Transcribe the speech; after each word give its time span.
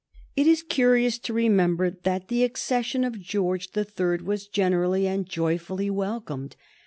It 0.35 0.47
is 0.47 0.63
curious 0.63 1.19
to 1.19 1.31
remember 1.31 1.91
that 1.91 2.27
the 2.27 2.43
accession 2.43 3.03
of 3.03 3.21
George 3.21 3.73
the 3.73 3.85
Third 3.85 4.23
was 4.23 4.47
generally 4.47 5.05
and 5.05 5.27
joyfully 5.29 5.91
welcomed. 5.91 6.55